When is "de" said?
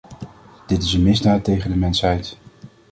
1.71-1.77